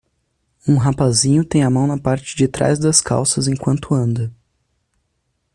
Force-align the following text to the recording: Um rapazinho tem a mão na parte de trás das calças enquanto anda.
Um 0.67 0.77
rapazinho 0.79 1.45
tem 1.45 1.61
a 1.63 1.69
mão 1.69 1.85
na 1.85 1.95
parte 1.95 2.35
de 2.35 2.47
trás 2.47 2.79
das 2.79 2.99
calças 2.99 3.47
enquanto 3.47 3.93
anda. 3.93 4.33